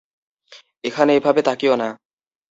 [0.83, 1.89] এখানে এভাবে তাকিয়ো না।